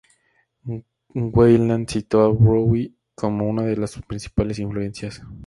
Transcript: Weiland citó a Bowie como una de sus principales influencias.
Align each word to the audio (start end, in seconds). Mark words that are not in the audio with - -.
Weiland 1.13 1.87
citó 1.87 2.21
a 2.23 2.29
Bowie 2.33 2.95
como 3.13 3.47
una 3.47 3.61
de 3.65 3.85
sus 3.85 4.01
principales 4.01 4.57
influencias. 4.57 5.21